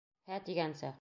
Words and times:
Һә 0.31 0.39
тигәнсә! 0.49 0.89